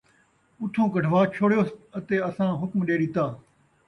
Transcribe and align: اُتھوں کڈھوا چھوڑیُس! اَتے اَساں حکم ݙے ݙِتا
اُتھوں 0.61 0.87
کڈھوا 0.93 1.21
چھوڑیُس! 1.33 1.69
اَتے 1.97 2.15
اَساں 2.29 2.51
حکم 2.61 2.79
ݙے 2.87 2.95
ݙِتا 2.99 3.25